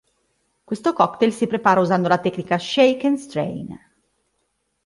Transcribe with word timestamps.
Questo 0.63 0.93
cocktail 0.93 1.31
si 1.31 1.45
prepara 1.45 1.79
usando 1.79 2.07
la 2.07 2.17
tecnica 2.17 2.57
"Shake 2.57 3.05
and 3.05 3.17
strain". 3.17 3.79